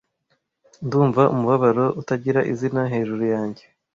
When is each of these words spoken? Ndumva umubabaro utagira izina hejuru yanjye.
Ndumva 0.85 1.21
umubabaro 1.33 1.85
utagira 2.01 2.39
izina 2.51 2.81
hejuru 2.93 3.23
yanjye. 3.33 3.63